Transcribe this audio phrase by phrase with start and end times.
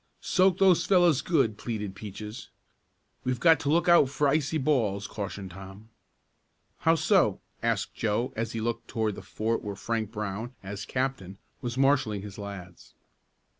[0.19, 2.49] "Soak those fellows good!" pleaded Peaches.
[3.23, 5.91] "We've got to look out for icy balls," cautioned Tom.
[6.79, 11.37] "How so?" asked Joe, as he looked toward the fort where Frank Brown, as captain,
[11.61, 12.95] was marshalling his lads.